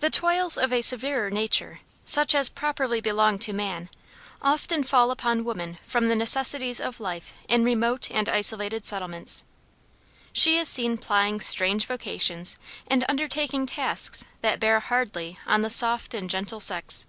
[0.00, 3.88] The toils of a severer nature, such as properly belong to man,
[4.40, 9.44] often fall upon woman from the necessities of life in remote and isolated settlements;
[10.32, 12.58] she is seen plying strange vocations
[12.88, 17.06] and undertaking tasks that bear hardly on the soft and gentle sex.